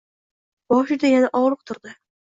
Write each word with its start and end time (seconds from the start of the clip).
Boshida 0.75 1.15
yana 1.15 1.33
og‘riq 1.45 1.65
turdi. 1.71 1.99